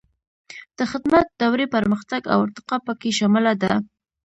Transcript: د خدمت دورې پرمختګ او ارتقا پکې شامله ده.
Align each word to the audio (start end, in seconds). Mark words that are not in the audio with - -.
د 0.77 0.79
خدمت 0.91 1.25
دورې 1.41 1.65
پرمختګ 1.75 2.21
او 2.33 2.37
ارتقا 2.45 2.77
پکې 2.85 3.11
شامله 3.19 3.53
ده. 3.61 3.73